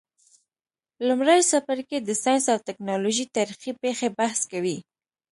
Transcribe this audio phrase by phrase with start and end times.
[1.07, 4.77] لمړی څپرکی د ساینس او تکنالوژۍ تاریخي پیښي بحث کوي.